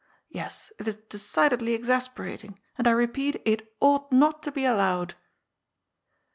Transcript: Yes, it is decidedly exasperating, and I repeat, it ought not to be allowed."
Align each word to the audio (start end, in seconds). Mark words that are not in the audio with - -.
Yes, 0.29 0.71
it 0.79 0.87
is 0.87 0.95
decidedly 0.95 1.75
exasperating, 1.75 2.59
and 2.75 2.87
I 2.87 2.91
repeat, 2.91 3.39
it 3.45 3.75
ought 3.79 4.11
not 4.11 4.41
to 4.41 4.51
be 4.51 4.65
allowed." 4.65 5.13